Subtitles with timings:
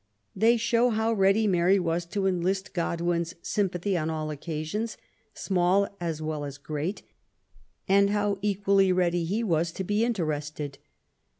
[0.35, 4.97] They show how ready Mary was to ealist Godwin's sympathy on all occasions^
[5.35, 7.03] small as well aa great,
[7.87, 10.79] and how equally ready he was to be interested.